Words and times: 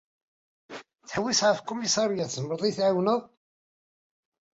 Ttḥewwiseɣ 1.03 1.47
ɣef 1.49 1.59
tkumisarya, 1.61 2.25
tzemreḍ 2.27 2.61
ad 2.61 2.67
yi-tεawneḍ? 2.69 3.21